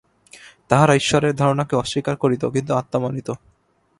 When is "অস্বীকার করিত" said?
1.75-2.43